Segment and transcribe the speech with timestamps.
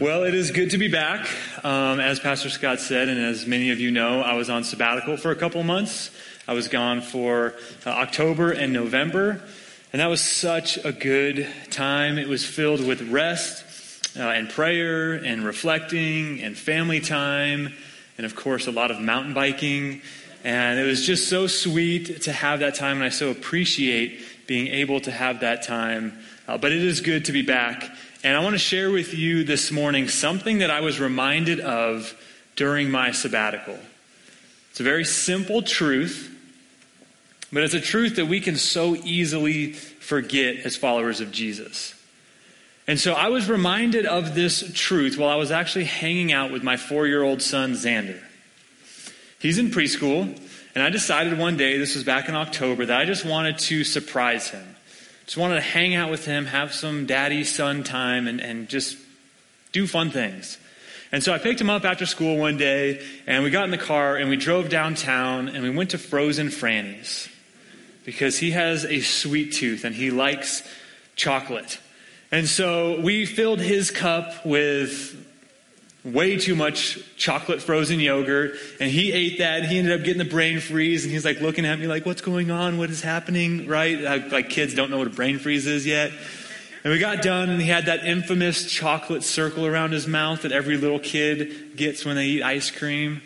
[0.00, 1.28] Well, it is good to be back.
[1.62, 5.18] Um, as Pastor Scott said, and as many of you know, I was on sabbatical
[5.18, 6.10] for a couple months.
[6.48, 7.52] I was gone for
[7.84, 9.42] uh, October and November,
[9.92, 12.16] and that was such a good time.
[12.16, 17.74] It was filled with rest uh, and prayer and reflecting and family time,
[18.16, 20.00] and of course, a lot of mountain biking.
[20.44, 24.68] And it was just so sweet to have that time, and I so appreciate being
[24.68, 26.20] able to have that time.
[26.48, 27.84] Uh, but it is good to be back.
[28.22, 32.14] And I want to share with you this morning something that I was reminded of
[32.54, 33.78] during my sabbatical.
[34.70, 36.30] It's a very simple truth,
[37.50, 41.94] but it's a truth that we can so easily forget as followers of Jesus.
[42.86, 46.62] And so I was reminded of this truth while I was actually hanging out with
[46.62, 48.20] my four year old son, Xander.
[49.38, 50.38] He's in preschool,
[50.74, 53.82] and I decided one day, this was back in October, that I just wanted to
[53.82, 54.69] surprise him.
[55.30, 58.98] Just wanted to hang out with him, have some daddy son time, and, and just
[59.70, 60.58] do fun things.
[61.12, 63.78] And so I picked him up after school one day, and we got in the
[63.78, 67.28] car, and we drove downtown, and we went to Frozen Franny's
[68.04, 70.68] because he has a sweet tooth and he likes
[71.14, 71.78] chocolate.
[72.32, 75.14] And so we filled his cup with
[76.04, 78.54] way too much chocolate frozen yogurt.
[78.80, 79.64] And he ate that.
[79.64, 81.04] He ended up getting the brain freeze.
[81.04, 82.78] And he's like looking at me like what's going on?
[82.78, 83.66] What is happening?
[83.66, 84.00] Right?
[84.30, 86.12] Like kids don't know what a brain freeze is yet.
[86.82, 90.52] And we got done and he had that infamous chocolate circle around his mouth that
[90.52, 93.20] every little kid gets when they eat ice cream.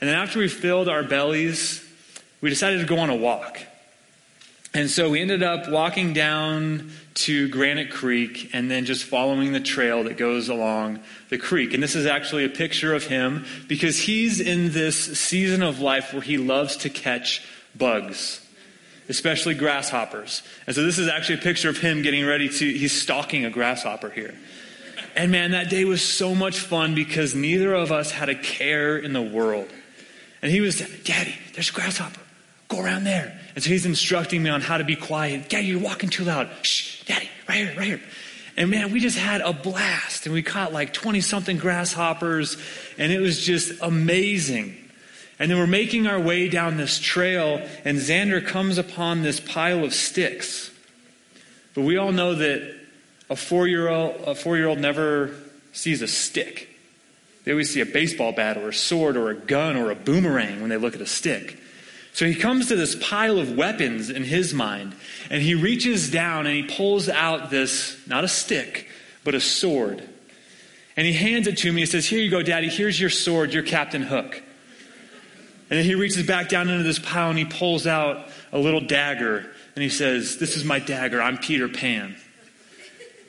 [0.00, 1.82] And then after we filled our bellies
[2.40, 3.58] we decided to go on a walk
[4.76, 9.60] and so we ended up walking down to Granite Creek and then just following the
[9.60, 11.72] trail that goes along the creek.
[11.72, 16.12] And this is actually a picture of him because he's in this season of life
[16.12, 17.42] where he loves to catch
[17.74, 18.46] bugs,
[19.08, 20.42] especially grasshoppers.
[20.66, 23.50] And so this is actually a picture of him getting ready to, he's stalking a
[23.50, 24.34] grasshopper here.
[25.14, 28.98] And man, that day was so much fun because neither of us had a care
[28.98, 29.70] in the world.
[30.42, 32.20] And he was, Daddy, there's a grasshopper.
[32.68, 33.40] Go around there.
[33.56, 35.48] And so he's instructing me on how to be quiet.
[35.48, 36.48] Daddy, you're walking too loud.
[36.60, 38.00] Shh, Daddy, right here, right here.
[38.58, 40.26] And man, we just had a blast.
[40.26, 42.58] And we caught like 20 something grasshoppers.
[42.98, 44.76] And it was just amazing.
[45.38, 47.66] And then we're making our way down this trail.
[47.82, 50.70] And Xander comes upon this pile of sticks.
[51.74, 52.76] But we all know that
[53.30, 55.34] a four year old, a four year old never
[55.72, 56.68] sees a stick.
[57.44, 60.60] They always see a baseball bat or a sword or a gun or a boomerang
[60.60, 61.58] when they look at a stick.
[62.16, 64.96] So he comes to this pile of weapons in his mind,
[65.28, 68.88] and he reaches down and he pulls out this, not a stick,
[69.22, 70.02] but a sword.
[70.96, 71.82] And he hands it to me.
[71.82, 72.70] He says, Here you go, Daddy.
[72.70, 74.42] Here's your sword, your Captain Hook.
[75.68, 78.80] And then he reaches back down into this pile and he pulls out a little
[78.80, 79.52] dagger.
[79.74, 81.20] And he says, This is my dagger.
[81.20, 82.16] I'm Peter Pan.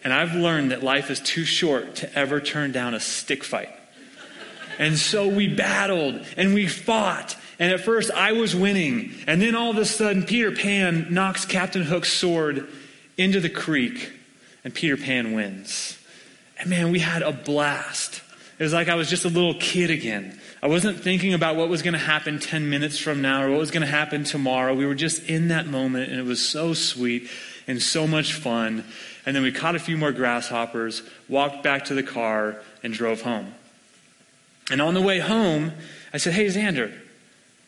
[0.01, 3.77] And I've learned that life is too short to ever turn down a stick fight.
[4.79, 9.13] And so we battled and we fought and at first I was winning.
[9.27, 12.67] And then all of a sudden, Peter Pan knocks Captain Hook's sword
[13.17, 14.11] into the creek,
[14.63, 15.97] and Peter Pan wins.
[16.59, 18.21] And man, we had a blast.
[18.59, 20.39] It was like I was just a little kid again.
[20.61, 23.59] I wasn't thinking about what was going to happen 10 minutes from now or what
[23.59, 24.73] was going to happen tomorrow.
[24.73, 27.29] We were just in that moment, and it was so sweet
[27.67, 28.83] and so much fun.
[29.25, 33.21] And then we caught a few more grasshoppers, walked back to the car, and drove
[33.21, 33.53] home.
[34.71, 35.73] And on the way home,
[36.11, 36.93] I said, Hey, Xander,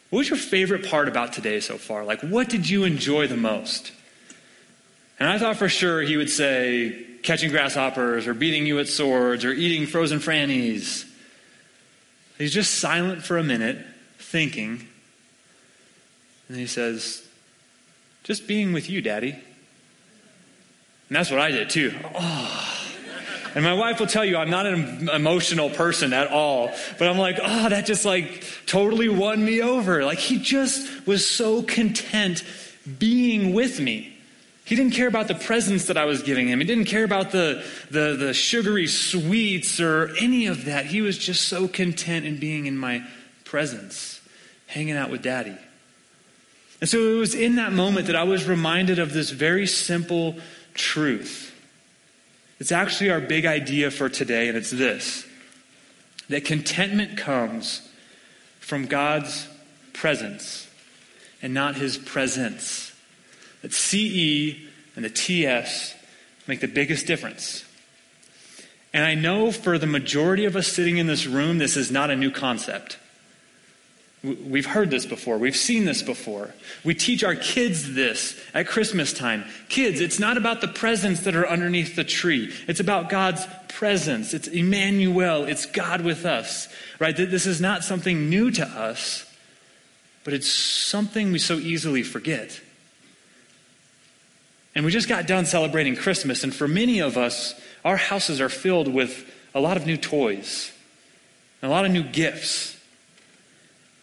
[0.09, 2.03] what was your favorite part about today so far?
[2.03, 3.91] Like, what did you enjoy the most?
[5.19, 9.45] And I thought for sure he would say catching grasshoppers or beating you at swords
[9.45, 11.05] or eating Frozen Franny's.
[12.37, 13.85] He's just silent for a minute,
[14.17, 14.87] thinking.
[16.47, 17.27] And he says,
[18.23, 19.31] Just being with you, Daddy.
[19.31, 21.93] And that's what I did too.
[22.15, 22.58] Oh.
[23.55, 26.71] And my wife will tell you I'm not an emotional person at all.
[26.97, 30.03] But I'm like, oh, that just like totally won me over.
[30.05, 32.43] Like he just was so content
[32.97, 34.15] being with me.
[34.65, 36.59] He didn't care about the presents that I was giving him.
[36.59, 40.85] He didn't care about the, the, the sugary sweets or any of that.
[40.85, 43.03] He was just so content in being in my
[43.45, 44.21] presence,
[44.67, 45.57] hanging out with daddy.
[46.81, 50.37] And so it was in that moment that I was reminded of this very simple
[50.75, 51.48] truth
[52.59, 55.25] it's actually our big idea for today, and it's this
[56.29, 57.89] that contentment comes
[58.59, 59.47] from God's
[59.93, 60.69] presence
[61.41, 62.93] and not his presents.
[63.61, 64.55] That CE
[64.95, 65.95] and the TS
[66.47, 67.65] make the biggest difference.
[68.93, 72.09] And I know for the majority of us sitting in this room, this is not
[72.09, 72.97] a new concept.
[74.21, 75.37] We've heard this before.
[75.37, 76.53] We've seen this before.
[76.83, 79.45] We teach our kids this at Christmas time.
[79.69, 82.53] Kids, it's not about the presents that are underneath the tree.
[82.67, 84.33] It's about God's presence.
[84.33, 85.45] It's Emmanuel.
[85.45, 86.67] It's God with us.
[86.99, 87.15] Right?
[87.15, 89.25] This is not something new to us,
[90.25, 92.59] but it's something we so easily forget.
[94.75, 98.49] And we just got done celebrating Christmas, and for many of us, our houses are
[98.49, 100.71] filled with a lot of new toys,
[101.63, 102.78] a lot of new gifts.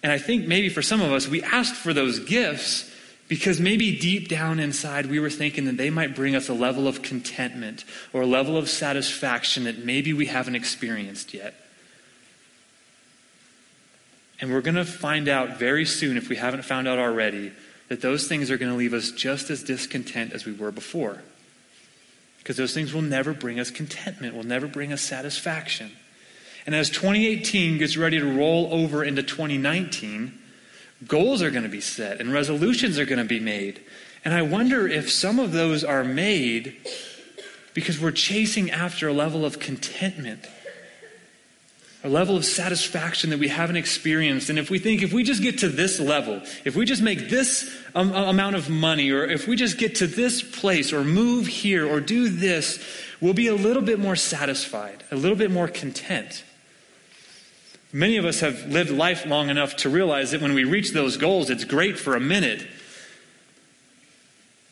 [0.03, 2.91] And I think maybe for some of us, we asked for those gifts
[3.29, 6.87] because maybe deep down inside we were thinking that they might bring us a level
[6.87, 11.55] of contentment or a level of satisfaction that maybe we haven't experienced yet.
[14.41, 17.53] And we're going to find out very soon, if we haven't found out already,
[17.89, 21.23] that those things are going to leave us just as discontent as we were before.
[22.39, 25.91] Because those things will never bring us contentment, will never bring us satisfaction.
[26.67, 30.37] And as 2018 gets ready to roll over into 2019,
[31.07, 33.81] goals are going to be set and resolutions are going to be made.
[34.25, 36.77] And I wonder if some of those are made
[37.75, 40.45] because we're chasing after a level of contentment,
[42.03, 44.51] a level of satisfaction that we haven't experienced.
[44.51, 47.29] And if we think if we just get to this level, if we just make
[47.29, 51.47] this um, amount of money, or if we just get to this place, or move
[51.47, 52.83] here, or do this,
[53.21, 56.43] we'll be a little bit more satisfied, a little bit more content.
[57.97, 61.17] Many of us have lived life long enough to realize that when we reach those
[61.17, 62.67] goals, it's great for a minute.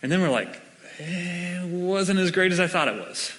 [0.03, 0.61] And then we're like,
[0.99, 3.33] eh, it wasn't as great as I thought it was.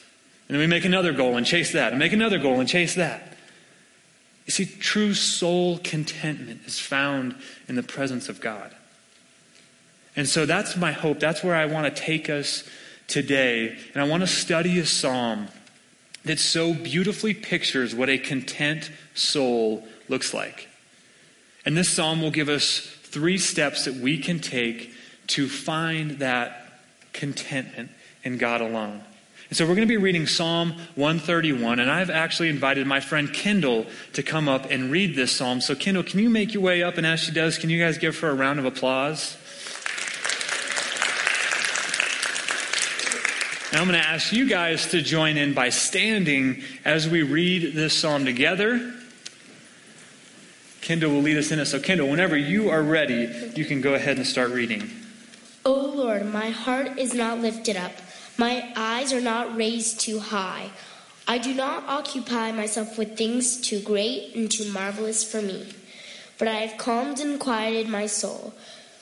[0.48, 2.96] And then we make another goal and chase that, and make another goal and chase
[2.96, 3.38] that.
[4.48, 7.36] You see, true soul contentment is found
[7.68, 8.76] in the presence of God.
[10.16, 11.20] And so that's my hope.
[11.20, 12.64] That's where I want to take us
[13.06, 13.78] today.
[13.94, 15.50] And I want to study a psalm
[16.26, 20.68] that so beautifully pictures what a content soul looks like.
[21.66, 24.92] And this psalm will give us three steps that we can take
[25.28, 26.82] to find that
[27.14, 27.90] contentment
[28.24, 29.04] in God alone.
[29.50, 33.32] And so we're going to be reading Psalm 131, and I've actually invited my friend
[33.32, 35.62] Kendall to come up and read this psalm.
[35.62, 36.98] So, Kendall, can you make your way up?
[36.98, 39.38] And as she does, can you guys give her a round of applause?
[43.76, 47.74] And I'm going to ask you guys to join in by standing as we read
[47.74, 48.94] this psalm together.
[50.80, 51.66] Kendall will lead us in it.
[51.66, 54.90] So, Kendall, whenever you are ready, you can go ahead and start reading.
[55.66, 57.92] O Lord, my heart is not lifted up,
[58.38, 60.70] my eyes are not raised too high.
[61.28, 65.74] I do not occupy myself with things too great and too marvelous for me,
[66.38, 68.54] but I have calmed and quieted my soul,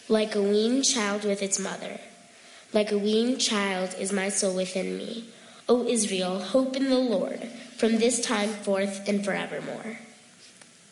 [0.10, 2.00] like a weaned child with its mother.
[2.74, 5.25] Like a weaned child is my soul within me.
[5.70, 7.44] O Israel, hope in the Lord
[7.78, 10.00] from this time forth and forevermore.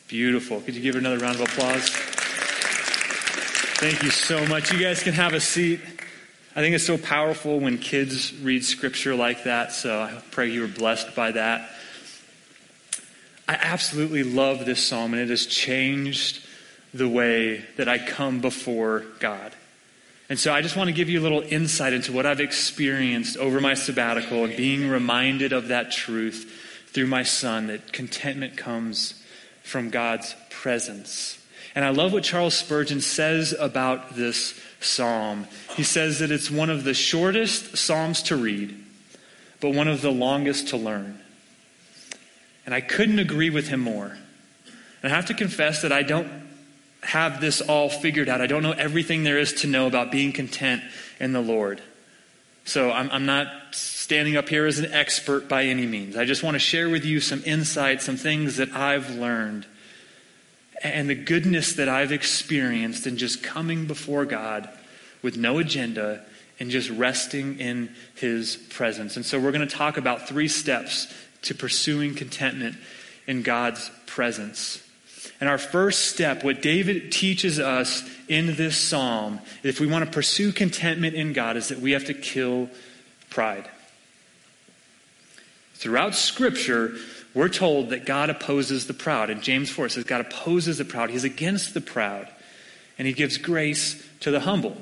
[0.07, 0.61] Beautiful.
[0.61, 1.89] Could you give her another round of applause?
[3.79, 4.71] Thank you so much.
[4.71, 5.79] You guys can have a seat.
[6.55, 10.61] I think it's so powerful when kids read scripture like that, so I pray you
[10.61, 11.69] were blessed by that.
[13.47, 16.45] I absolutely love this psalm, and it has changed
[16.93, 19.53] the way that I come before God.
[20.31, 23.35] And so I just want to give you a little insight into what I've experienced
[23.35, 26.49] over my sabbatical and being reminded of that truth
[26.87, 29.21] through my son that contentment comes
[29.61, 31.37] from God's presence.
[31.75, 35.47] And I love what Charles Spurgeon says about this psalm.
[35.75, 38.73] He says that it's one of the shortest psalms to read,
[39.59, 41.19] but one of the longest to learn.
[42.65, 44.17] And I couldn't agree with him more.
[45.03, 46.40] And I have to confess that I don't
[47.03, 48.41] have this all figured out.
[48.41, 50.83] I don't know everything there is to know about being content
[51.19, 51.81] in the Lord.
[52.63, 56.15] So I'm, I'm, not standing up here as an expert by any means.
[56.15, 59.65] I just want to share with you some insights, some things that I've learned,
[60.83, 64.69] and the goodness that I've experienced in just coming before God
[65.23, 66.23] with no agenda
[66.59, 69.15] and just resting in His presence.
[69.15, 71.11] And so we're going to talk about three steps
[71.43, 72.75] to pursuing contentment
[73.25, 74.87] in God's presence.
[75.39, 80.11] And our first step, what David teaches us in this psalm, if we want to
[80.11, 82.69] pursue contentment in God, is that we have to kill
[83.29, 83.69] pride.
[85.75, 86.93] Throughout Scripture,
[87.33, 89.29] we're told that God opposes the proud.
[89.29, 91.09] And James 4 says God opposes the proud.
[91.09, 92.27] He's against the proud.
[92.99, 94.77] And he gives grace to the humble.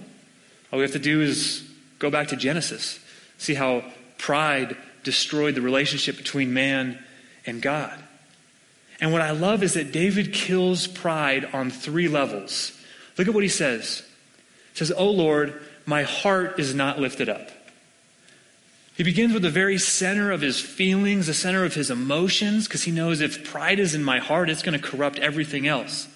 [0.72, 1.64] All we have to do is
[2.00, 3.00] go back to Genesis,
[3.38, 3.84] see how
[4.18, 7.00] pride destroyed the relationship between man
[7.46, 7.98] and God.
[9.02, 12.74] And what I love is that David kills pride on three levels.
[13.18, 14.04] Look at what he says.
[14.74, 17.50] He says, Oh Lord, my heart is not lifted up.
[18.96, 22.84] He begins with the very center of his feelings, the center of his emotions, because
[22.84, 26.10] he knows if pride is in my heart, it's going to corrupt everything else.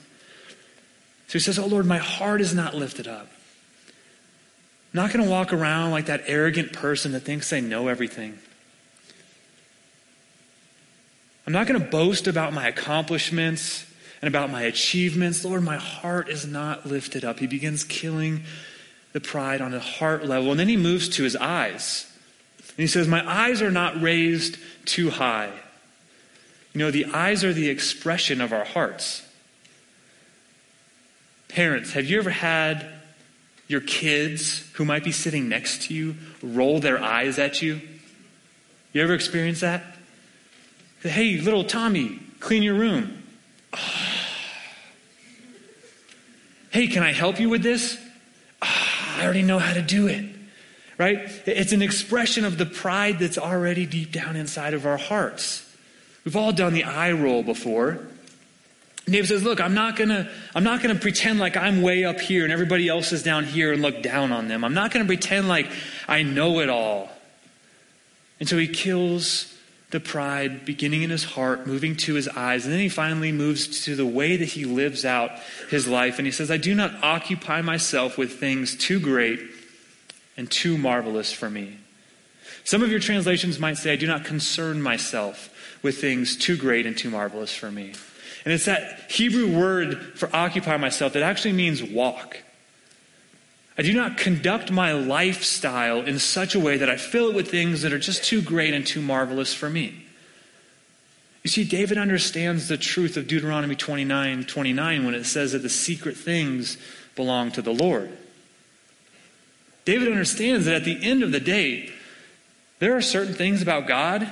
[1.28, 3.30] So he says, Oh Lord, my heart is not lifted up.
[4.94, 8.38] I'm not going to walk around like that arrogant person that thinks they know everything.
[11.46, 13.86] I'm not going to boast about my accomplishments
[14.22, 15.44] and about my achievements.
[15.44, 17.40] Lord, my heart is not lifted up.
[17.40, 18.44] He begins killing
[19.12, 20.52] the pride on a heart level.
[20.52, 22.10] And then he moves to his eyes.
[22.60, 25.52] And he says, My eyes are not raised too high.
[26.74, 29.28] You know, the eyes are the expression of our hearts.
[31.50, 32.88] Parents, have you ever had
[33.68, 37.80] your kids who might be sitting next to you roll their eyes at you?
[38.92, 39.84] You ever experienced that?
[41.04, 43.24] Hey, little Tommy, clean your room.
[46.72, 48.00] Hey, can I help you with this?
[48.62, 50.26] Ah, I already know how to do it.
[50.98, 51.30] Right?
[51.46, 55.70] It's an expression of the pride that's already deep down inside of our hearts.
[56.24, 58.00] We've all done the eye roll before.
[59.06, 62.44] David says, Look, I'm not gonna, I'm not gonna pretend like I'm way up here
[62.46, 64.64] and everybody else is down here and look down on them.
[64.64, 65.70] I'm not gonna pretend like
[66.08, 67.10] I know it all.
[68.40, 69.53] And so he kills
[69.94, 73.86] the pride beginning in his heart, moving to his eyes, and then he finally moves
[73.86, 75.32] to the way that he lives out
[75.70, 76.18] his life.
[76.18, 79.40] And he says, I do not occupy myself with things too great
[80.36, 81.78] and too marvelous for me.
[82.66, 85.50] Some of your translations might say, I do not concern myself
[85.84, 87.94] with things too great and too marvelous for me.
[88.46, 92.43] And it's that Hebrew word for occupy myself that actually means walk.
[93.78, 97.50] I do not conduct my lifestyle in such a way that I fill it with
[97.50, 100.06] things that are just too great and too marvelous for me.
[101.44, 105.70] You see, David understands the truth of Deuteronomy 29 29 when it says that the
[105.70, 106.78] secret things
[107.16, 108.16] belong to the Lord.
[109.86, 111.92] David understands that at the end of the day,
[112.80, 114.28] there are certain things about God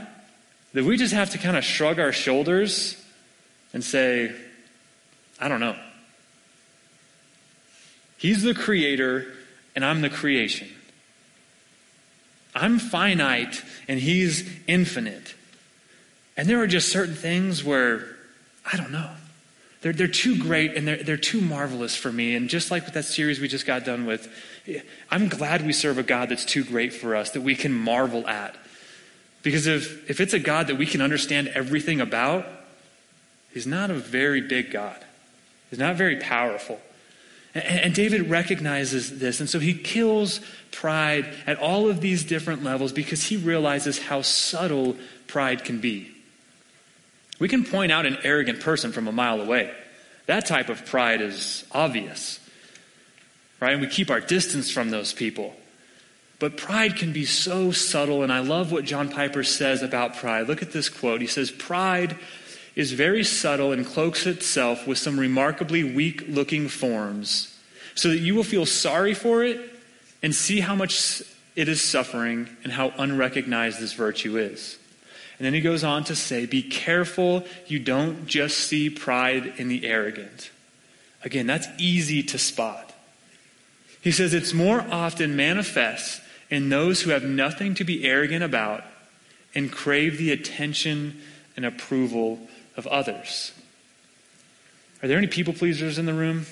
[0.74, 3.02] that we just have to kind of shrug our shoulders
[3.74, 4.34] and say,
[5.40, 5.76] I don't know.
[8.22, 9.26] He's the creator,
[9.76, 10.70] and I'm the creation.
[12.54, 15.34] I'm finite, and He's infinite.
[16.38, 18.16] And there are just certain things where,
[18.72, 19.10] I don't know.
[19.82, 22.36] They're, they're too great and they're, they're too marvelous for me.
[22.36, 24.30] And just like with that series we just got done with,
[25.10, 28.28] I'm glad we serve a God that's too great for us, that we can marvel
[28.28, 28.56] at.
[29.42, 32.46] Because if, if it's a God that we can understand everything about,
[33.52, 35.04] He's not a very big God.
[35.72, 36.80] He's not very powerful.
[37.54, 40.40] And David recognizes this, and so he kills
[40.72, 44.96] pride at all of these different levels because he realizes how subtle
[45.28, 46.10] pride can be.
[47.40, 49.74] We can point out an arrogant person from a mile away.
[50.28, 52.40] That type of pride is obvious,
[53.60, 53.74] right?
[53.74, 55.54] And we keep our distance from those people.
[56.40, 60.48] But pride can be so subtle, and I love what John Piper says about pride.
[60.48, 61.20] Look at this quote.
[61.20, 62.18] He says, Pride
[62.76, 67.58] is very subtle and cloaks itself with some remarkably weak looking forms,
[67.96, 69.60] so that you will feel sorry for it
[70.24, 71.22] and see how much
[71.56, 74.78] it is suffering and how unrecognized this virtue is.
[75.38, 79.68] And then he goes on to say, Be careful you don't just see pride in
[79.68, 80.52] the arrogant.
[81.24, 82.94] Again, that's easy to spot.
[84.02, 88.84] He says it's more often manifest in those who have nothing to be arrogant about
[89.54, 91.22] and crave the attention
[91.56, 92.40] and approval
[92.78, 93.52] of others.
[95.04, 96.46] Are there any people pleasers in the room?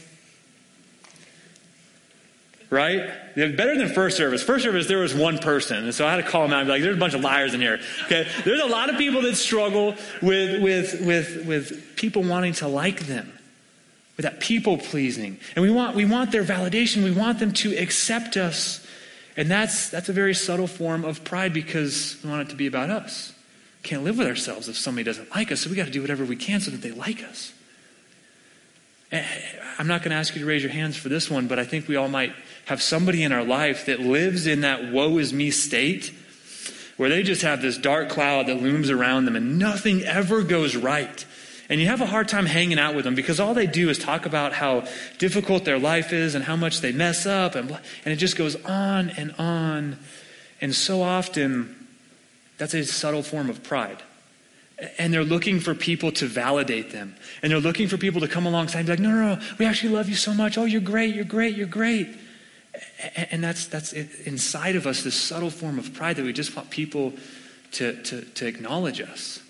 [2.70, 3.10] Right?
[3.36, 4.44] Better than first service.
[4.44, 5.86] First service, there was one person.
[5.86, 7.22] And so I had to call them out and be like, there's a bunch of
[7.22, 7.80] liars in here.
[8.06, 8.28] Okay?
[8.44, 13.02] There's a lot of people that struggle with, with, with, with people wanting to like
[13.02, 13.32] them.
[14.18, 15.40] With that people pleasing.
[15.56, 17.04] And we want, we want their validation.
[17.04, 18.86] We want them to accept us.
[19.38, 22.68] And that's, that's a very subtle form of pride because we want it to be
[22.68, 23.34] about us
[23.84, 26.26] can't live with ourselves if somebody doesn't like us, so we got to do whatever
[26.26, 27.54] we can so that they like us.
[29.12, 29.26] Eh,
[29.78, 31.64] I'm not going to ask you to raise your hands for this one, but I
[31.64, 32.34] think we all might
[32.66, 36.14] have somebody in our life that lives in that woe is me state
[36.98, 40.76] where they just have this dark cloud that looms around them and nothing ever goes
[40.76, 41.26] right.
[41.70, 43.98] And you have a hard time hanging out with them because all they do is
[43.98, 44.86] talk about how
[45.18, 48.56] difficult their life is and how much they mess up, and, and it just goes
[48.66, 49.98] on and on.
[50.60, 51.79] And so often,
[52.60, 54.04] that's a subtle form of pride.
[54.98, 57.16] And they're looking for people to validate them.
[57.42, 59.66] And they're looking for people to come alongside and be like, no, no, no, we
[59.66, 60.58] actually love you so much.
[60.58, 62.10] Oh, you're great, you're great, you're great.
[63.32, 66.70] And that's, that's inside of us, this subtle form of pride that we just want
[66.70, 67.14] people
[67.72, 69.42] to, to, to acknowledge us.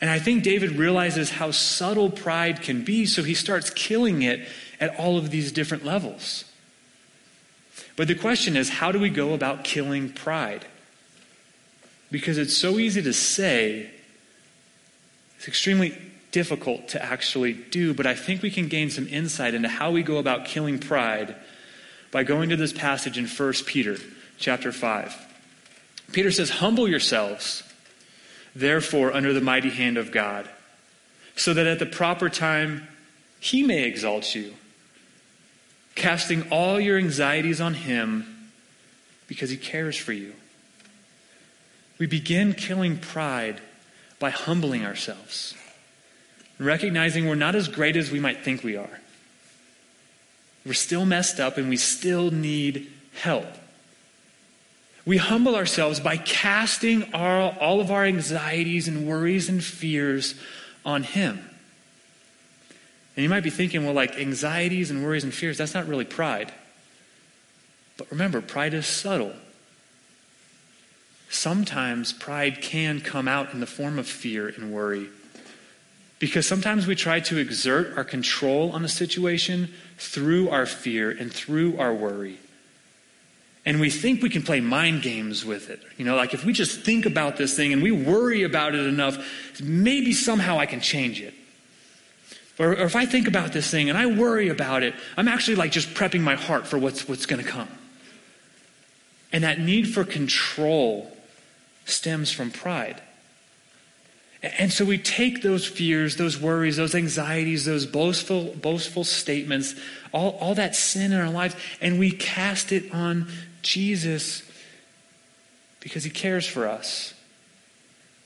[0.00, 4.46] And I think David realizes how subtle pride can be, so he starts killing it
[4.78, 6.44] at all of these different levels.
[7.96, 10.66] But the question is, how do we go about killing pride?
[12.10, 13.90] Because it's so easy to say,
[15.38, 15.96] it's extremely
[16.30, 20.02] difficult to actually do, but I think we can gain some insight into how we
[20.02, 21.34] go about killing pride
[22.10, 23.96] by going to this passage in 1 Peter
[24.38, 25.14] chapter 5.
[26.12, 27.62] Peter says, Humble yourselves,
[28.54, 30.48] therefore, under the mighty hand of God,
[31.34, 32.86] so that at the proper time
[33.40, 34.54] he may exalt you,
[35.94, 38.50] casting all your anxieties on him
[39.26, 40.32] because he cares for you.
[41.98, 43.60] We begin killing pride
[44.18, 45.54] by humbling ourselves,
[46.58, 49.00] recognizing we're not as great as we might think we are.
[50.64, 53.46] We're still messed up and we still need help.
[55.06, 60.34] We humble ourselves by casting our, all of our anxieties and worries and fears
[60.84, 61.38] on Him.
[63.14, 66.04] And you might be thinking, well, like anxieties and worries and fears, that's not really
[66.04, 66.52] pride.
[67.96, 69.32] But remember, pride is subtle.
[71.36, 75.08] Sometimes pride can come out in the form of fear and worry.
[76.18, 81.30] Because sometimes we try to exert our control on a situation through our fear and
[81.30, 82.38] through our worry.
[83.66, 85.82] And we think we can play mind games with it.
[85.98, 88.86] You know, like if we just think about this thing and we worry about it
[88.86, 89.18] enough,
[89.62, 91.34] maybe somehow I can change it.
[92.58, 95.56] Or, or if I think about this thing and I worry about it, I'm actually
[95.56, 97.68] like just prepping my heart for what's, what's going to come.
[99.34, 101.12] And that need for control
[101.86, 103.00] stems from pride.
[104.42, 109.74] And so we take those fears, those worries, those anxieties, those boastful, boastful statements,
[110.12, 113.28] all, all that sin in our lives, and we cast it on
[113.62, 114.42] Jesus
[115.80, 117.14] because he cares for us.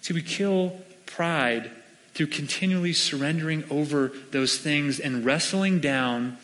[0.00, 1.71] See, we kill pride
[2.14, 6.38] through continually surrendering over those things and wrestling down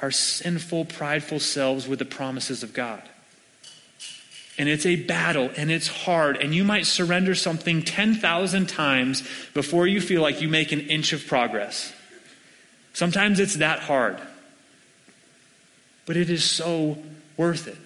[0.00, 3.02] our sinful, prideful selves with the promises of God
[4.58, 9.86] and it's a battle and it's hard and you might surrender something 10,000 times before
[9.86, 11.92] you feel like you make an inch of progress.
[12.92, 14.18] Sometimes it's that hard.
[16.04, 16.98] But it is so
[17.36, 17.78] worth it.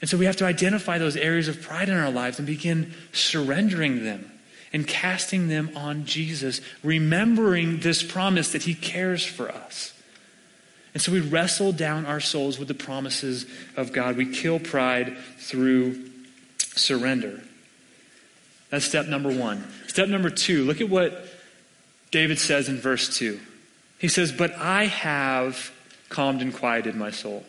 [0.00, 2.94] And so we have to identify those areas of pride in our lives and begin
[3.12, 4.30] surrendering them
[4.72, 9.92] and casting them on Jesus, remembering this promise that He cares for us.
[10.92, 14.16] And so we wrestle down our souls with the promises of God.
[14.16, 16.10] We kill pride through
[16.58, 17.40] surrender.
[18.70, 19.66] That's step number one.
[19.86, 21.26] Step number two, look at what
[22.10, 23.38] David says in verse 2.
[23.98, 25.72] He says, But I have
[26.08, 27.44] calmed and quieted my soul.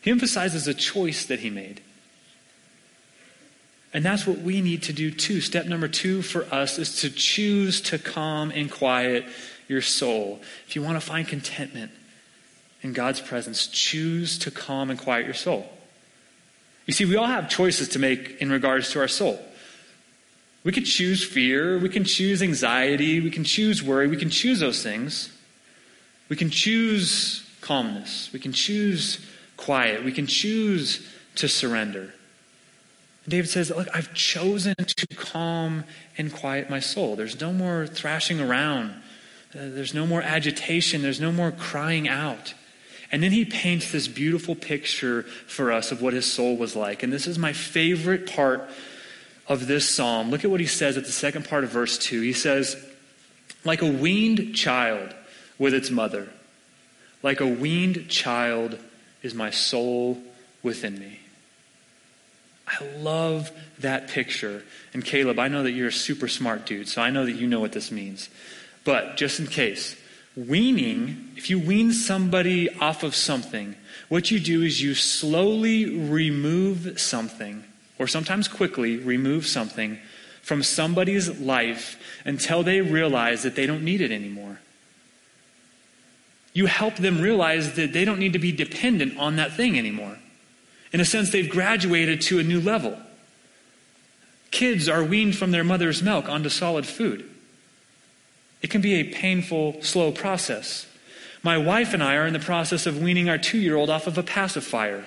[0.00, 1.82] He emphasizes a choice that he made.
[3.92, 5.40] And that's what we need to do too.
[5.40, 9.24] Step number two for us is to choose to calm and quiet
[9.66, 10.40] your soul.
[10.66, 11.90] If you want to find contentment,
[12.82, 15.70] in God's presence, choose to calm and quiet your soul.
[16.86, 19.38] You see, we all have choices to make in regards to our soul.
[20.64, 24.60] We can choose fear, we can choose anxiety, we can choose worry, we can choose
[24.60, 25.30] those things.
[26.28, 29.24] We can choose calmness, we can choose
[29.56, 32.12] quiet, we can choose to surrender.
[33.24, 35.84] And David says, Look, I've chosen to calm
[36.16, 37.16] and quiet my soul.
[37.16, 38.90] There's no more thrashing around,
[39.54, 42.54] uh, there's no more agitation, there's no more crying out.
[43.10, 47.02] And then he paints this beautiful picture for us of what his soul was like.
[47.02, 48.68] And this is my favorite part
[49.46, 50.30] of this psalm.
[50.30, 52.20] Look at what he says at the second part of verse 2.
[52.20, 52.76] He says,
[53.64, 55.14] Like a weaned child
[55.58, 56.28] with its mother,
[57.22, 58.78] like a weaned child
[59.22, 60.22] is my soul
[60.62, 61.20] within me.
[62.66, 64.62] I love that picture.
[64.92, 67.46] And Caleb, I know that you're a super smart dude, so I know that you
[67.46, 68.28] know what this means.
[68.84, 69.96] But just in case,
[70.46, 73.74] Weaning, if you wean somebody off of something,
[74.08, 77.64] what you do is you slowly remove something,
[77.98, 79.98] or sometimes quickly remove something
[80.40, 84.60] from somebody's life until they realize that they don't need it anymore.
[86.52, 90.18] You help them realize that they don't need to be dependent on that thing anymore.
[90.92, 92.96] In a sense, they've graduated to a new level.
[94.52, 97.28] Kids are weaned from their mother's milk onto solid food.
[98.62, 100.86] It can be a painful, slow process.
[101.42, 104.06] My wife and I are in the process of weaning our two year old off
[104.06, 105.04] of a pacifier.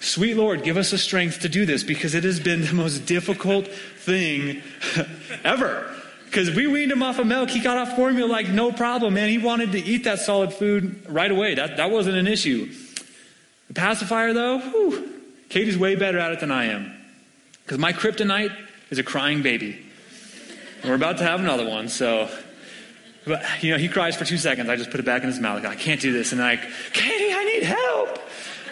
[0.00, 3.06] Sweet Lord, give us the strength to do this because it has been the most
[3.06, 4.62] difficult thing
[5.44, 5.92] ever.
[6.26, 7.50] Because we weaned him off of milk.
[7.50, 9.28] He got off formula like no problem, man.
[9.28, 11.54] He wanted to eat that solid food right away.
[11.54, 12.72] That, that wasn't an issue.
[13.68, 16.92] The pacifier, though, whew, Katie's way better at it than I am.
[17.64, 18.54] Because my kryptonite
[18.90, 19.82] is a crying baby.
[20.82, 22.28] And we're about to have another one, so
[23.26, 24.68] but, you know, he cries for two seconds.
[24.68, 25.62] I just put it back in his mouth.
[25.62, 26.32] Like, I can't do this.
[26.32, 26.60] And like,
[26.92, 28.18] Katie, I need help.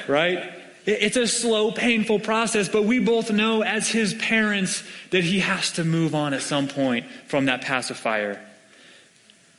[0.06, 0.52] Right?
[0.86, 5.72] It's a slow, painful process, but we both know as his parents that he has
[5.72, 8.38] to move on at some point from that pacifier,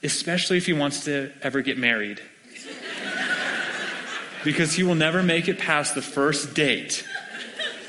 [0.04, 2.22] especially if he wants to ever get married.
[4.44, 7.04] because he will never make it past the first date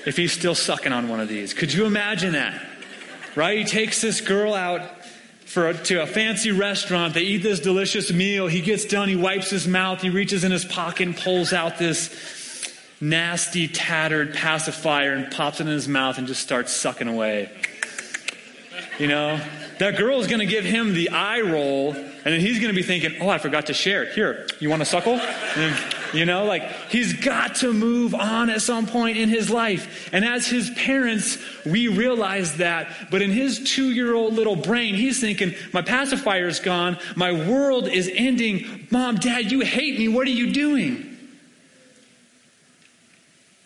[0.06, 1.52] if he's still sucking on one of these.
[1.52, 2.60] Could you imagine that?
[3.34, 3.58] Right?
[3.58, 4.95] He takes this girl out
[5.46, 7.14] for to a fancy restaurant.
[7.14, 8.46] They eat this delicious meal.
[8.48, 9.08] He gets done.
[9.08, 10.02] He wipes his mouth.
[10.02, 12.10] He reaches in his pocket and pulls out this
[13.00, 17.50] nasty, tattered pacifier and pops it in his mouth and just starts sucking away.
[18.98, 19.40] You know,
[19.78, 22.76] that girl is going to give him the eye roll, and then he's going to
[22.76, 24.10] be thinking, oh, I forgot to share.
[24.12, 25.14] Here, you want a suckle?
[25.14, 25.76] And,
[26.14, 30.08] you know, like he's got to move on at some point in his life.
[30.12, 32.88] And as his parents, we realize that.
[33.10, 36.98] But in his two year old little brain, he's thinking, my pacifier's gone.
[37.14, 38.88] My world is ending.
[38.90, 40.08] Mom, dad, you hate me.
[40.08, 41.12] What are you doing?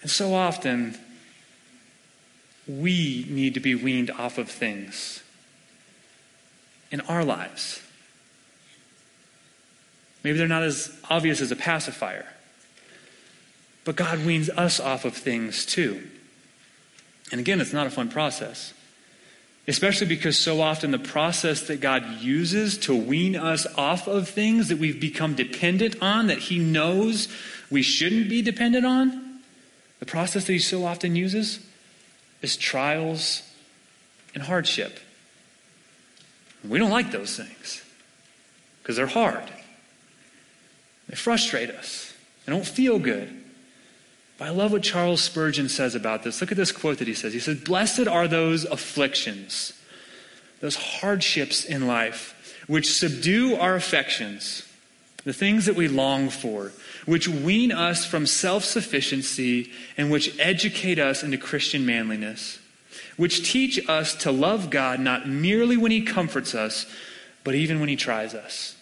[0.03, 0.99] And so often,
[2.67, 5.23] we need to be weaned off of things
[6.91, 7.83] in our lives.
[10.23, 12.27] Maybe they're not as obvious as a pacifier,
[13.85, 16.07] but God weans us off of things too.
[17.33, 18.75] And again, it's not a fun process.
[19.69, 24.69] Especially because so often the process that God uses to wean us off of things
[24.69, 27.29] that we've become dependent on, that He knows
[27.71, 29.31] we shouldn't be dependent on,
[30.01, 31.61] the process that he so often uses
[32.43, 33.43] is trials
[34.35, 34.99] and hardship.
[36.69, 37.83] We don't like those things
[38.83, 39.51] because they're hard.
[41.09, 42.15] They frustrate us.
[42.45, 43.41] They don't feel good.
[44.39, 46.41] But I love what Charles Spurgeon says about this.
[46.41, 47.33] Look at this quote that he says.
[47.33, 49.75] He says, Blessed are those afflictions,
[50.61, 54.67] those hardships in life, which subdue our affections,
[55.25, 56.73] the things that we long for,
[57.07, 62.60] which wean us from self sufficiency and which educate us into Christian manliness,
[63.21, 66.87] which teach us to love God not merely when He comforts us,
[67.45, 68.75] but even when He tries us.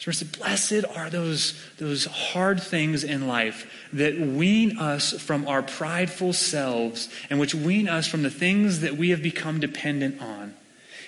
[0.00, 6.32] So Blessed are those, those hard things in life that wean us from our prideful
[6.32, 10.52] selves and which wean us from the things that we have become dependent on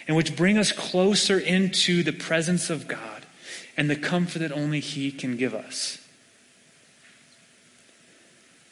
[0.06, 3.26] and which bring us closer into the presence of God
[3.76, 5.98] and the comfort that only He can give us.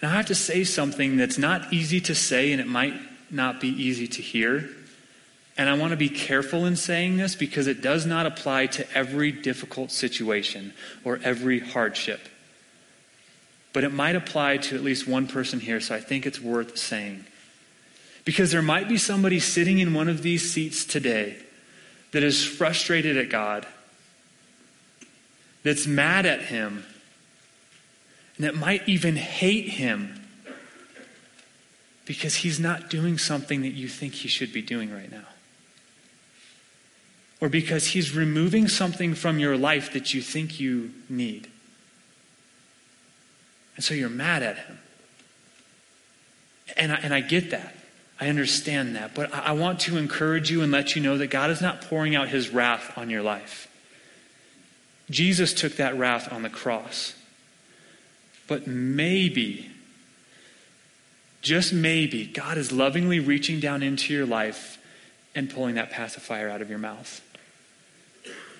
[0.02, 2.94] Now, I have to say something that's not easy to say and it might
[3.30, 4.68] not be easy to hear.
[5.58, 8.86] And I want to be careful in saying this because it does not apply to
[8.96, 12.20] every difficult situation or every hardship.
[13.72, 16.76] But it might apply to at least one person here, so I think it's worth
[16.76, 17.24] saying.
[18.24, 21.36] Because there might be somebody sitting in one of these seats today
[22.12, 23.66] that is frustrated at God
[25.62, 26.95] that's mad at him and
[28.38, 30.22] that might even hate him
[32.04, 35.26] because he's not doing something that you think he should be doing right now.
[37.40, 41.48] Or because he's removing something from your life that you think you need.
[43.74, 44.78] And so you're mad at him.
[46.76, 47.74] And I, and I get that.
[48.18, 49.14] I understand that.
[49.14, 51.82] But I, I want to encourage you and let you know that God is not
[51.82, 53.68] pouring out his wrath on your life.
[55.10, 57.14] Jesus took that wrath on the cross.
[58.46, 59.70] But maybe,
[61.42, 64.78] just maybe, God is lovingly reaching down into your life
[65.34, 67.20] and pulling that pacifier out of your mouth.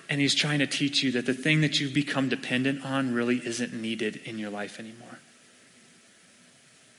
[0.09, 3.45] And He's trying to teach you that the thing that you've become dependent on really
[3.45, 5.19] isn't needed in your life anymore.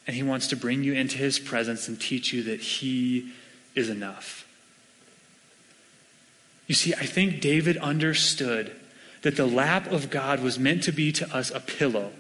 [0.07, 3.33] And He wants to bring you into His presence and teach you that He
[3.75, 4.47] is enough.
[6.67, 8.73] You see, I think David understood
[9.23, 12.13] that the lap of God was meant to be to us a pillow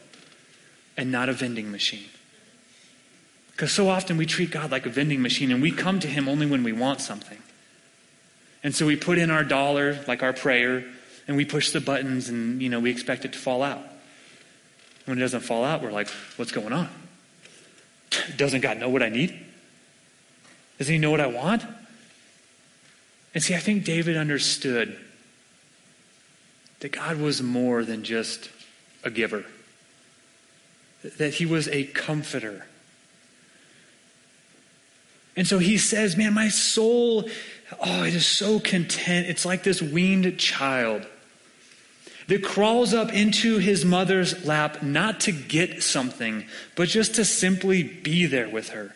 [0.98, 2.08] and not a vending machine.
[3.52, 6.28] Because so often we treat God like a vending machine and we come to Him
[6.28, 7.38] only when we want something.
[8.62, 10.84] And so we put in our dollar, like our prayer,
[11.26, 13.80] and we push the buttons and, you know, we expect it to fall out.
[15.04, 16.88] When it doesn't fall out, we're like, what's going on?
[18.36, 19.38] Doesn't God know what I need?
[20.78, 21.64] Doesn't He know what I want?
[23.34, 24.98] And see, I think David understood
[26.80, 28.50] that God was more than just
[29.04, 29.44] a giver,
[31.16, 32.66] that he was a comforter.
[35.36, 37.28] And so he says, Man, my soul,
[37.80, 39.28] oh, it is so content.
[39.28, 41.06] It's like this weaned child
[42.26, 46.44] that crawls up into his mother's lap not to get something,
[46.76, 48.94] but just to simply be there with her.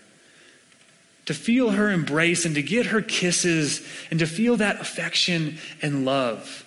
[1.27, 6.05] To feel her embrace and to get her kisses and to feel that affection and
[6.05, 6.65] love.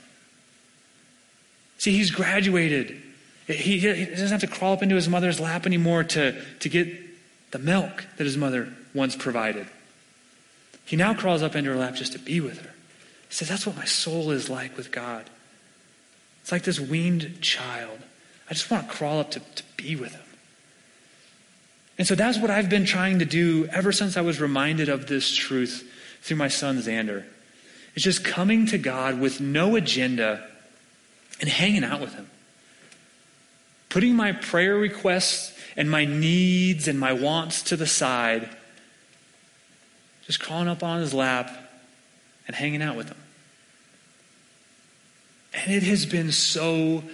[1.78, 3.02] See, he's graduated
[3.48, 6.88] He, he doesn't have to crawl up into his mother's lap anymore to, to get
[7.52, 9.68] the milk that his mother once provided.
[10.86, 12.72] He now crawls up into her lap just to be with her.
[13.28, 15.30] He says, That's what my soul is like with God.
[16.42, 18.00] It's like this weaned child.
[18.50, 20.22] I just want to crawl up to, to be with him.
[21.98, 25.08] And so that's what I've been trying to do ever since I was reminded of
[25.08, 25.90] this truth
[26.22, 27.24] through my son Xander.
[27.96, 30.46] It's just coming to God with no agenda
[31.40, 32.30] and hanging out with him.
[33.96, 38.50] Putting my prayer requests and my needs and my wants to the side.
[40.26, 41.50] Just crawling up on his lap
[42.46, 43.16] and hanging out with him.
[45.54, 47.06] And it has been so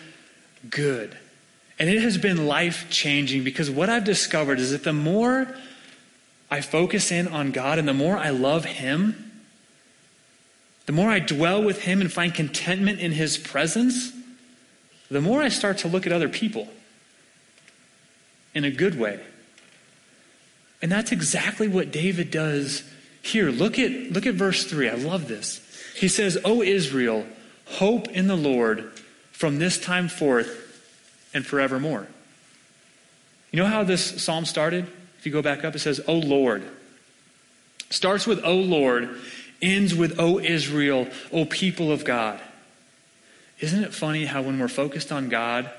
[0.72, 1.16] good.
[1.78, 5.56] And it has been life changing because what I've discovered is that the more
[6.50, 9.32] I focus in on God and the more I love Him,
[10.88, 14.14] the more I dwell with Him and find contentment in His presence,
[15.12, 16.70] the more I start to look at other people
[18.54, 19.20] in a good way.
[20.82, 22.84] And that's exactly what David does
[23.22, 23.52] here.
[23.52, 24.90] Look at, look at verse 3.
[24.90, 25.60] I love this.
[25.96, 27.26] He says, O Israel,
[27.66, 28.92] hope in the Lord
[29.32, 30.58] from this time forth
[31.34, 32.08] and forevermore.
[33.52, 34.88] You know how this psalm started?
[35.20, 36.64] If you go back up, it says, O Lord.
[37.90, 39.10] Starts with, O Lord,
[39.62, 42.40] ends with, O Israel, O people of God.
[43.62, 45.70] Isn't it funny how when we're focused on God,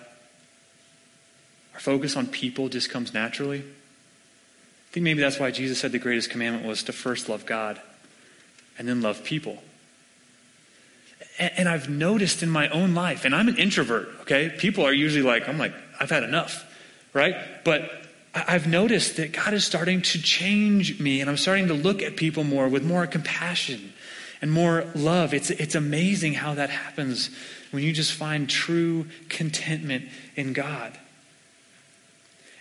[1.74, 3.58] our focus on people just comes naturally?
[3.58, 7.80] I think maybe that's why Jesus said the greatest commandment was to first love God
[8.78, 9.62] and then love people.
[11.38, 14.50] And, I've noticed in my own life, and I'm an introvert, okay?
[14.58, 16.64] People are usually like, I'm like, I've had enough,
[17.14, 17.34] right?
[17.64, 17.90] But
[18.34, 22.16] I've noticed that God is starting to change me, and I'm starting to look at
[22.16, 23.92] people more with more compassion
[24.42, 25.32] and more love.
[25.32, 27.30] It's, it's amazing how that happens
[27.72, 30.04] when you just find true contentment
[30.36, 30.96] in God.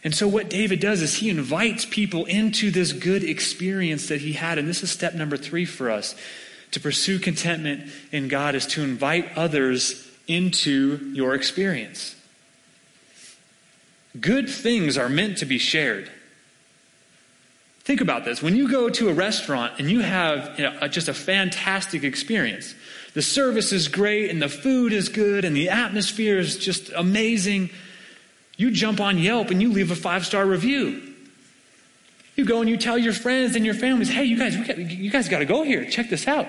[0.04, 4.34] And so, what David does is he invites people into this good experience that he
[4.34, 4.58] had.
[4.58, 6.16] And this is step number three for us.
[6.72, 12.16] To pursue contentment in God is to invite others into your experience.
[14.20, 16.10] Good things are meant to be shared.
[17.84, 18.42] Think about this.
[18.42, 22.76] When you go to a restaurant and you have you know, just a fantastic experience,
[23.14, 27.70] the service is great and the food is good and the atmosphere is just amazing,
[28.58, 31.02] you jump on Yelp and you leave a five star review.
[32.36, 35.12] You go and you tell your friends and your families, hey, you guys, got, you
[35.12, 35.86] guys got to go here.
[35.86, 36.48] Check this out.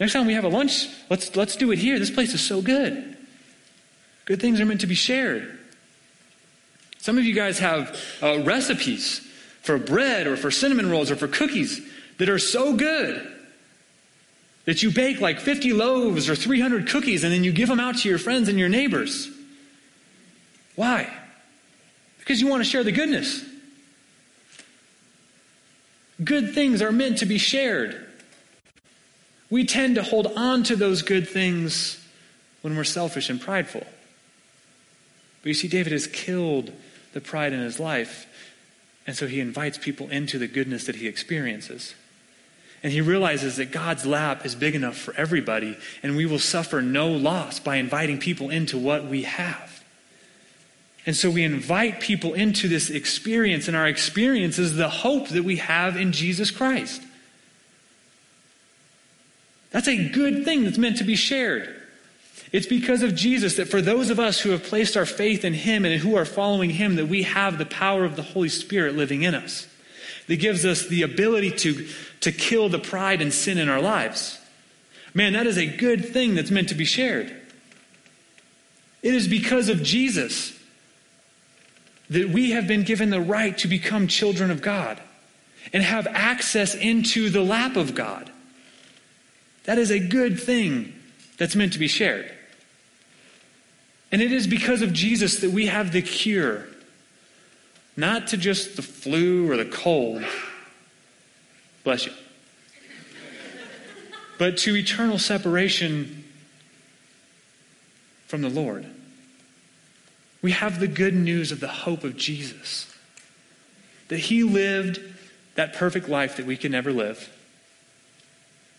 [0.00, 1.98] Next time we have a lunch, let's, let's do it here.
[1.98, 3.16] This place is so good.
[4.24, 5.58] Good things are meant to be shared.
[6.98, 9.20] Some of you guys have uh, recipes
[9.62, 11.80] for bread or for cinnamon rolls or for cookies
[12.18, 13.35] that are so good
[14.66, 17.98] that you bake like 50 loaves or 300 cookies and then you give them out
[17.98, 19.30] to your friends and your neighbors.
[20.74, 21.10] Why?
[22.18, 23.44] Because you want to share the goodness.
[26.22, 28.04] Good things are meant to be shared.
[29.48, 32.04] We tend to hold on to those good things
[32.62, 33.86] when we're selfish and prideful.
[35.42, 36.72] But you see, David has killed
[37.12, 38.26] the pride in his life,
[39.06, 41.94] and so he invites people into the goodness that he experiences.
[42.86, 46.80] And he realizes that God's lap is big enough for everybody, and we will suffer
[46.80, 49.82] no loss by inviting people into what we have.
[51.04, 55.42] And so we invite people into this experience, and our experience is the hope that
[55.42, 57.02] we have in Jesus Christ.
[59.72, 61.82] That's a good thing that's meant to be shared.
[62.52, 65.54] It's because of Jesus that for those of us who have placed our faith in
[65.54, 68.94] Him and who are following Him, that we have the power of the Holy Spirit
[68.94, 69.66] living in us.
[70.26, 71.86] That gives us the ability to,
[72.20, 74.40] to kill the pride and sin in our lives.
[75.14, 77.34] Man, that is a good thing that's meant to be shared.
[79.02, 80.58] It is because of Jesus
[82.10, 85.00] that we have been given the right to become children of God
[85.72, 88.30] and have access into the lap of God.
[89.64, 90.92] That is a good thing
[91.38, 92.32] that's meant to be shared.
[94.12, 96.66] And it is because of Jesus that we have the cure,
[97.96, 100.22] not to just the flu or the cold,
[101.84, 102.12] bless you,
[104.38, 106.24] but to eternal separation
[108.26, 108.86] from the Lord.
[110.42, 112.92] We have the good news of the hope of Jesus,
[114.08, 115.00] that He lived
[115.54, 117.30] that perfect life that we can never live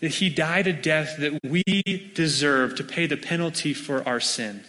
[0.00, 1.62] that he died a death that we
[2.14, 4.64] deserve to pay the penalty for our sin.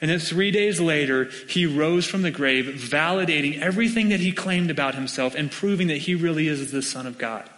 [0.00, 4.70] And then three days later, he rose from the grave, validating everything that he claimed
[4.70, 7.48] about himself and proving that he really is the Son of God.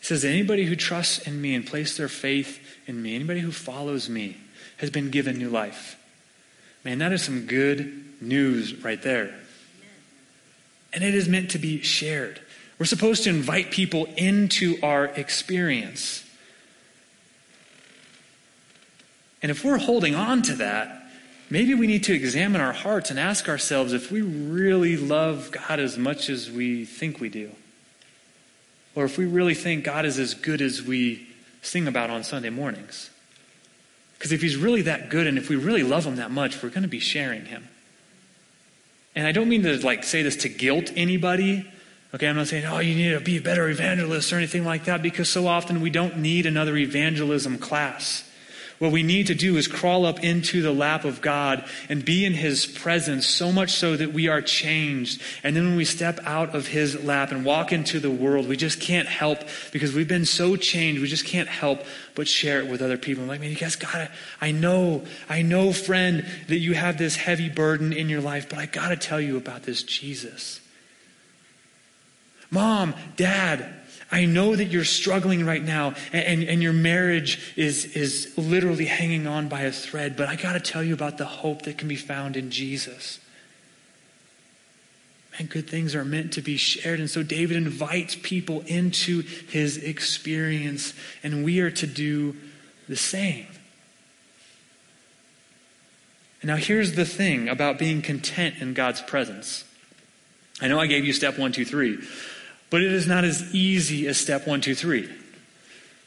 [0.00, 3.52] He says, Anybody who trusts in me and places their faith in me, anybody who
[3.52, 4.36] follows me,
[4.78, 5.96] has been given new life.
[6.84, 9.34] Man, that is some good news right there.
[10.92, 12.40] And it is meant to be shared.
[12.78, 16.24] We're supposed to invite people into our experience.
[19.46, 21.08] And if we're holding on to that,
[21.50, 25.78] maybe we need to examine our hearts and ask ourselves if we really love God
[25.78, 27.52] as much as we think we do.
[28.96, 31.28] Or if we really think God is as good as we
[31.62, 33.08] sing about on Sunday mornings.
[34.18, 36.70] Because if He's really that good and if we really love Him that much, we're
[36.70, 37.68] going to be sharing Him.
[39.14, 41.70] And I don't mean to like say this to guilt anybody.
[42.12, 44.86] Okay, I'm not saying, oh, you need to be a better evangelist or anything like
[44.86, 48.25] that, because so often we don't need another evangelism class.
[48.78, 52.26] What we need to do is crawl up into the lap of God and be
[52.26, 55.22] in His presence so much so that we are changed.
[55.42, 58.56] And then when we step out of His lap and walk into the world, we
[58.56, 59.38] just can't help
[59.72, 61.00] because we've been so changed.
[61.00, 61.84] We just can't help
[62.14, 63.22] but share it with other people.
[63.22, 64.10] I'm like, man, you guys gotta,
[64.40, 68.58] I know, I know, friend, that you have this heavy burden in your life, but
[68.58, 70.60] I gotta tell you about this Jesus.
[72.50, 73.66] Mom, dad,
[74.10, 79.26] I know that you're struggling right now and, and, your marriage is, is literally hanging
[79.26, 81.88] on by a thread, but I got to tell you about the hope that can
[81.88, 83.18] be found in Jesus.
[85.38, 87.00] And good things are meant to be shared.
[87.00, 92.36] And so David invites people into his experience, and we are to do
[92.88, 93.46] the same.
[96.40, 99.64] And now, here's the thing about being content in God's presence.
[100.60, 101.98] I know I gave you step one, two, three.
[102.70, 105.08] But it is not as easy as step one, two, three.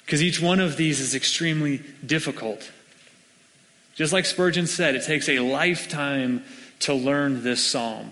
[0.06, 2.72] Because each one of these is extremely difficult.
[3.95, 6.43] Just like Spurgeon said, it takes a lifetime
[6.80, 8.12] to learn this psalm.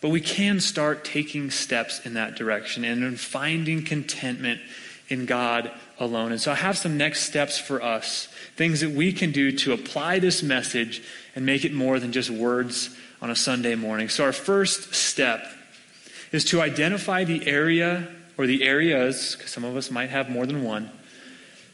[0.00, 4.60] But we can start taking steps in that direction and in finding contentment
[5.08, 6.32] in God alone.
[6.32, 9.72] And so I have some next steps for us, things that we can do to
[9.72, 11.02] apply this message
[11.36, 14.08] and make it more than just words on a Sunday morning.
[14.08, 15.44] So, our first step
[16.32, 20.46] is to identify the area or the areas, because some of us might have more
[20.46, 20.90] than one,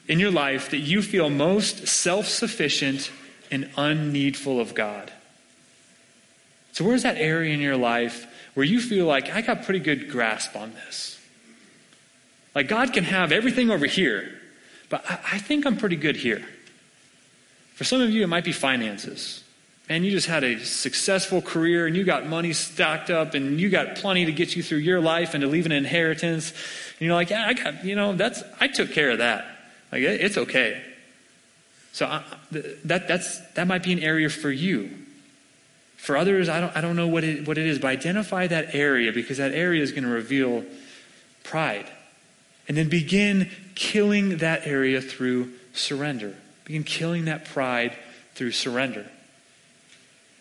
[0.08, 3.10] in your life that you feel most self sufficient
[3.50, 5.12] and unneedful of God.
[6.72, 10.10] So, where's that area in your life where you feel like I got pretty good
[10.10, 11.20] grasp on this?
[12.54, 14.30] Like, God can have everything over here,
[14.88, 16.42] but I, think I'm pretty good here.
[17.74, 19.44] For some of you, it might be finances
[19.88, 23.68] and you just had a successful career and you got money stacked up and you
[23.70, 26.50] got plenty to get you through your life and to leave an inheritance.
[26.98, 29.46] And you're like, yeah, I got, you know, that's, I took care of that.
[29.92, 30.82] Like, it's okay.
[31.92, 32.24] So I,
[32.84, 34.90] that, that's, that might be an area for you.
[35.96, 38.74] For others, I don't, I don't know what it, what it is, but identify that
[38.74, 40.64] area because that area is going to reveal
[41.44, 41.86] pride.
[42.68, 46.34] And then begin killing that area through surrender.
[46.64, 47.96] Begin killing that pride
[48.34, 49.06] through surrender.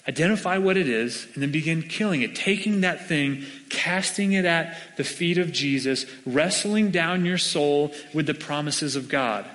[0.07, 2.35] Identify what it is and then begin killing it.
[2.35, 8.27] Taking that thing, casting it at the feet of Jesus, wrestling down your soul with
[8.27, 9.45] the promises of God.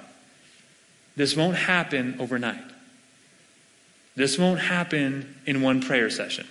[1.16, 2.64] This won't happen overnight.
[4.16, 6.46] This won't happen in one prayer session.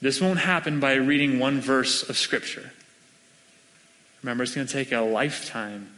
[0.00, 2.70] This won't happen by reading one verse of Scripture.
[4.22, 5.90] Remember, it's going to take a lifetime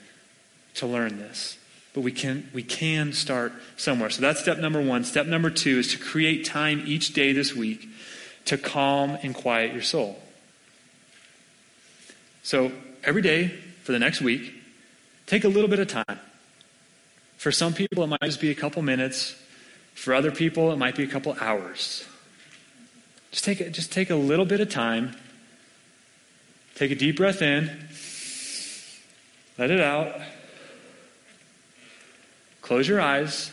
[0.74, 1.58] to learn this.
[1.99, 4.09] But we can, we can start somewhere.
[4.09, 5.03] So that's step number one.
[5.03, 7.89] Step number two is to create time each day this week
[8.45, 10.23] to calm and quiet your soul.
[12.45, 12.71] So
[13.03, 13.49] every day
[13.83, 14.55] for the next week,
[15.27, 16.21] take a little bit of time.
[17.37, 19.35] For some people, it might just be a couple minutes.
[19.95, 22.07] For other people, it might be a couple hours.
[23.33, 25.17] Just take, just take a little bit of time.
[26.77, 27.89] Take a deep breath in.
[29.59, 30.15] Let it out.
[32.68, 33.50] Close your eyes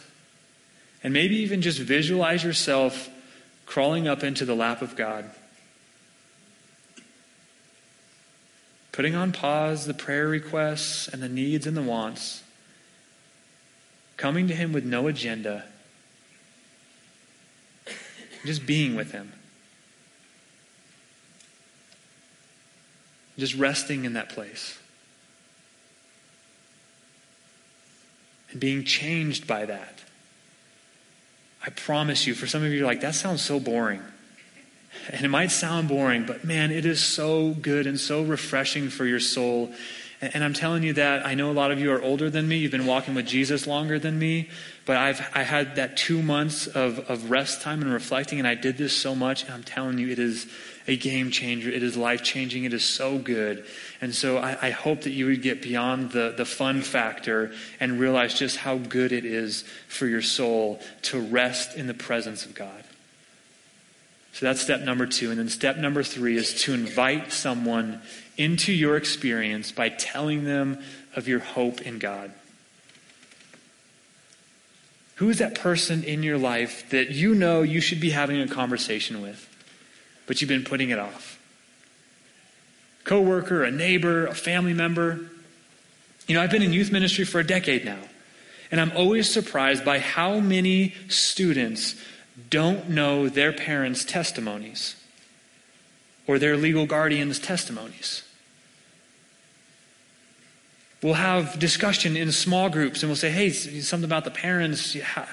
[1.02, 3.10] and maybe even just visualize yourself
[3.66, 5.24] crawling up into the lap of God.
[8.92, 12.44] Putting on pause the prayer requests and the needs and the wants.
[14.18, 15.64] Coming to Him with no agenda.
[18.46, 19.32] Just being with Him.
[23.38, 24.78] Just resting in that place.
[28.56, 30.00] And being changed by that.
[31.62, 34.02] I promise you, for some of you, like, that sounds so boring.
[35.12, 39.06] And it might sound boring, but man, it is so good and so refreshing for
[39.06, 39.72] your soul.
[40.22, 42.58] And I'm telling you that I know a lot of you are older than me.
[42.58, 44.50] You've been walking with Jesus longer than me.
[44.86, 48.54] But I've I had that two months of, of rest time and reflecting, and I
[48.54, 49.44] did this so much.
[49.44, 50.48] And I'm telling you, it is
[50.88, 51.72] a game changer.
[51.72, 52.64] It is life changing.
[52.64, 53.66] It is so good.
[54.00, 58.00] And so I, I, hope that you would get beyond the, the fun factor and
[58.00, 62.54] realize just how good it is for your soul to rest in the presence of
[62.54, 62.84] God.
[64.34, 65.32] So that's step number two.
[65.32, 68.02] And then step number three is to invite someone
[68.38, 70.84] into your experience by telling them
[71.16, 72.32] of your hope in God.
[75.16, 78.48] Who is that person in your life that you know you should be having a
[78.48, 79.50] conversation with?
[80.26, 81.40] but you've been putting it off.
[83.04, 85.20] Coworker, a neighbor, a family member.
[86.28, 88.00] You know, I've been in youth ministry for a decade now,
[88.72, 91.96] and I'm always surprised by how many students
[92.50, 94.96] don't know their parents' testimonies
[96.28, 98.24] or their legal guardian's testimonies.
[101.06, 105.00] We'll have discussion in small groups and we'll say, hey, something about the parents.
[105.00, 105.28] How,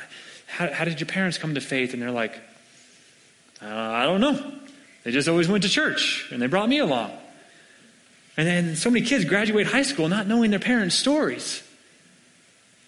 [0.46, 1.94] how, how did your parents come to faith?
[1.94, 2.38] And they're like,
[3.62, 4.52] uh, I don't know.
[5.02, 7.12] They just always went to church and they brought me along.
[8.36, 11.62] And then so many kids graduate high school not knowing their parents' stories.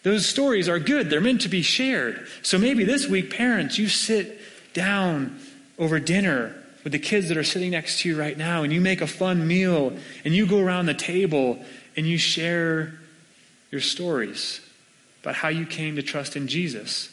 [0.02, 2.28] Those stories are good, they're meant to be shared.
[2.42, 4.38] So maybe this week, parents, you sit
[4.74, 5.40] down
[5.78, 8.82] over dinner with the kids that are sitting next to you right now and you
[8.82, 11.64] make a fun meal and you go around the table
[11.96, 12.94] and you share
[13.70, 14.60] your stories
[15.22, 17.10] about how you came to trust in Jesus.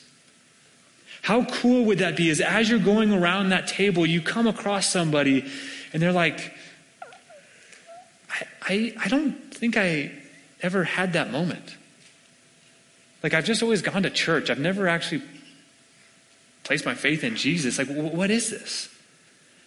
[1.21, 2.29] How cool would that be?
[2.29, 5.49] Is as you're going around that table, you come across somebody
[5.93, 6.53] and they're like,
[8.29, 10.11] I, I, I don't think I
[10.61, 11.77] ever had that moment.
[13.23, 14.49] Like, I've just always gone to church.
[14.49, 15.21] I've never actually
[16.63, 17.77] placed my faith in Jesus.
[17.77, 18.89] Like, what is this?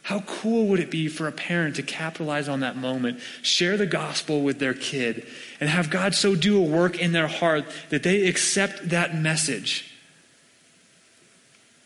[0.04, 3.86] How cool would it be for a parent to capitalize on that moment, share the
[3.86, 5.26] gospel with their kid,
[5.60, 9.90] and have God so do a work in their heart that they accept that message?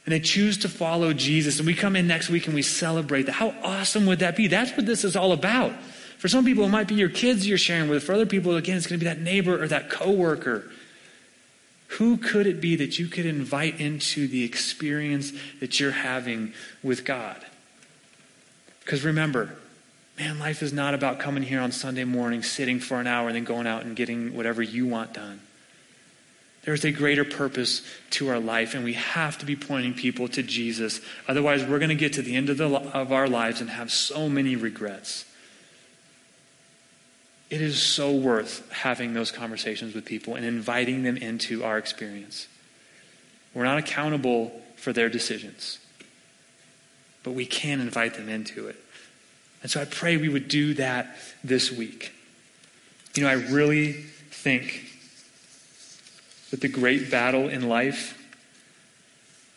[0.08, 1.58] and they choose to follow Jesus.
[1.58, 3.32] And we come in next week and we celebrate that.
[3.32, 4.46] How awesome would that be?
[4.46, 5.70] That's what this is all about.
[6.16, 8.04] For some people, it might be your kids you're sharing with.
[8.04, 10.64] For other people, again, it's going to be that neighbor or that coworker.
[11.88, 17.04] Who could it be that you could invite into the experience that you're having with
[17.04, 17.44] God?
[18.88, 19.50] Because remember,
[20.18, 23.36] man, life is not about coming here on Sunday morning, sitting for an hour, and
[23.36, 25.40] then going out and getting whatever you want done.
[26.62, 27.82] There's a greater purpose
[28.12, 31.02] to our life, and we have to be pointing people to Jesus.
[31.28, 33.92] Otherwise, we're going to get to the end of, the, of our lives and have
[33.92, 35.26] so many regrets.
[37.50, 42.48] It is so worth having those conversations with people and inviting them into our experience.
[43.52, 45.78] We're not accountable for their decisions,
[47.28, 48.76] but we can invite them into it.
[49.60, 51.14] And so I pray we would do that
[51.44, 52.10] this week.
[53.14, 53.92] You know, I really
[54.30, 54.90] think
[56.50, 58.16] that the great battle in life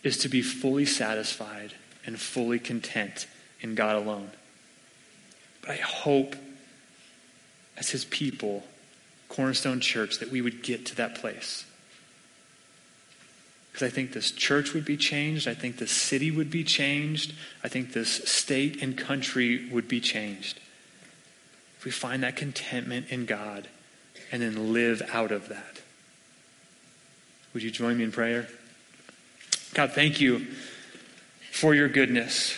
[0.04, 3.26] is to be fully satisfied and fully content
[3.62, 4.32] in God alone.
[5.62, 6.36] But I hope,
[7.78, 8.66] as His people,
[9.30, 11.64] Cornerstone Church, that we would get to that place.
[13.72, 15.48] Because I think this church would be changed.
[15.48, 17.34] I think this city would be changed.
[17.64, 20.60] I think this state and country would be changed.
[21.78, 23.68] If we find that contentment in God
[24.32, 25.82] and then live out of that.
[27.54, 28.48] Would you join me in prayer?
[29.74, 30.48] God, thank you
[31.52, 32.58] for your goodness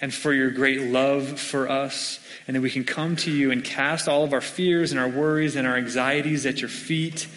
[0.00, 3.62] and for your great love for us, and that we can come to you and
[3.62, 7.28] cast all of our fears and our worries and our anxieties at your feet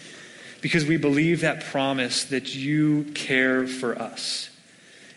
[0.66, 4.50] because we believe that promise that you care for us.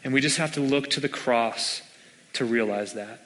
[0.04, 1.82] And we just have to look to the cross
[2.34, 3.20] to realize that.